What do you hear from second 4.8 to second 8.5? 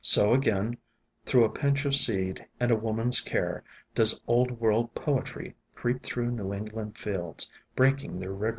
poetry creep through New England fields, breaking their rigor.